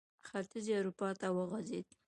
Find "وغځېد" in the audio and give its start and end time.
1.37-1.87